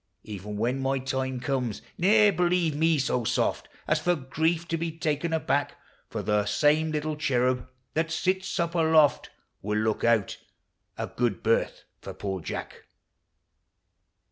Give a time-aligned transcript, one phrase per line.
[0.23, 4.91] Even when my time comes, ne'er believe me so soft As for grief to be
[4.91, 5.77] taken aback;
[6.09, 9.29] For the same little cherub that sits up aloft
[9.61, 10.39] Will look out
[10.97, 12.85] a good berth for poor Jack!